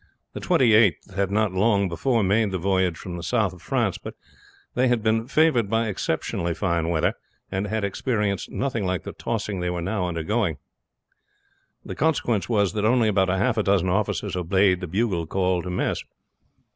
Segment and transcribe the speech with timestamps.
[0.33, 3.99] The Twenty eighth had not long before made the voyage from the south of France,
[3.99, 4.15] but
[4.73, 7.13] they had been favored by exceptionally fine weather,
[7.51, 10.57] and had experienced nothing like the tossing they were now undergoing.
[11.85, 15.69] The consequence was that only about half a dozen officers obeyed the bugle call to
[15.69, 16.03] mess.